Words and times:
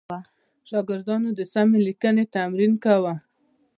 شاګردانو 0.69 1.29
د 1.39 1.41
سمې 1.53 1.79
لیکنې 1.87 2.23
تمرین 2.35 2.73
کاوه. 2.83 3.13